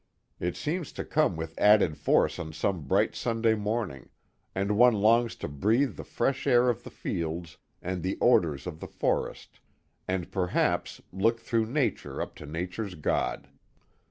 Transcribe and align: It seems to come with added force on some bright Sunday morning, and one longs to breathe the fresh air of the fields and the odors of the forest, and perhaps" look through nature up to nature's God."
It 0.39 0.57
seems 0.57 0.91
to 0.93 1.05
come 1.05 1.35
with 1.35 1.55
added 1.59 1.95
force 1.95 2.39
on 2.39 2.53
some 2.53 2.87
bright 2.87 3.13
Sunday 3.13 3.53
morning, 3.53 4.09
and 4.55 4.75
one 4.75 4.95
longs 4.95 5.35
to 5.35 5.47
breathe 5.47 5.95
the 5.95 6.03
fresh 6.03 6.47
air 6.47 6.69
of 6.69 6.81
the 6.81 6.89
fields 6.89 7.57
and 7.83 8.01
the 8.01 8.17
odors 8.19 8.65
of 8.65 8.79
the 8.79 8.87
forest, 8.87 9.59
and 10.07 10.31
perhaps" 10.31 11.03
look 11.13 11.39
through 11.39 11.67
nature 11.67 12.19
up 12.19 12.33
to 12.37 12.47
nature's 12.47 12.95
God." 12.95 13.47